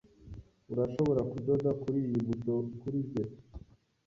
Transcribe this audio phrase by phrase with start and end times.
[0.71, 3.23] Urashobora kudoda kuriyi buto kuri njye?